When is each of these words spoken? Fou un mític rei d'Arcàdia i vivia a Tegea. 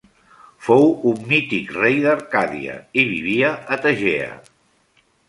Fou 0.67 0.85
un 1.11 1.19
mític 1.33 1.69
rei 1.75 1.99
d'Arcàdia 2.05 2.79
i 3.03 3.05
vivia 3.11 3.53
a 3.77 3.79
Tegea. 3.85 4.33